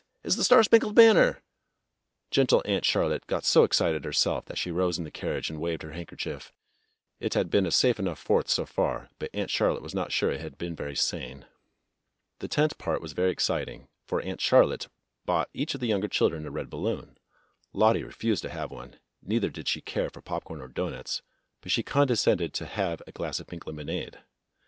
It's' 0.23 0.35
The 0.35 0.43
Star 0.43 0.63
Spangled 0.63 0.95
Banner 0.95 1.43
'!"Gentle 2.31 2.63
Aunt 2.65 2.83
Charlotte 2.83 3.27
got 3.27 3.45
so 3.45 3.63
excited 3.63 4.03
herself 4.03 4.45
that 4.45 4.57
she 4.57 4.71
rose 4.71 4.97
in 4.97 5.03
the 5.03 5.11
carriage 5.11 5.51
and 5.51 5.61
waved 5.61 5.83
her 5.83 5.91
handkerchief. 5.91 6.51
It 7.19 7.35
had 7.35 7.51
been 7.51 7.67
a 7.67 7.71
safe 7.71 7.99
enough 7.99 8.17
Fourth 8.17 8.49
so 8.49 8.65
far, 8.65 9.09
but 9.19 9.29
Aunt 9.31 9.51
Charlotte 9.51 9.83
was 9.83 9.93
not 9.93 10.11
sure 10.11 10.31
it 10.31 10.41
had 10.41 10.57
been 10.57 10.75
very 10.75 10.95
sane. 10.95 11.45
The 12.39 12.47
tent 12.47 12.79
part 12.79 12.99
was 12.99 13.13
very 13.13 13.29
exciting, 13.29 13.89
for 14.07 14.19
Aunt 14.21 14.41
Charlotte 14.41 14.87
bought 15.25 15.51
each 15.53 15.75
of 15.75 15.81
the 15.81 15.87
younger 15.89 16.07
children 16.07 16.47
a 16.47 16.49
red 16.49 16.71
balloon. 16.71 17.19
Lottie 17.71 18.03
refused 18.03 18.41
to 18.41 18.49
have 18.49 18.71
one, 18.71 18.95
neither 19.21 19.51
did 19.51 19.67
she 19.67 19.81
care 19.81 20.09
for 20.09 20.23
popcorn 20.23 20.61
or 20.63 20.67
doughnuts, 20.67 21.21
but 21.61 21.71
she 21.71 21.83
condescended 21.83 22.55
to 22.55 22.65
have 22.65 23.03
a 23.05 23.11
glass 23.11 23.39
of 23.39 23.45
pink 23.45 23.67
lemonade. 23.67 24.17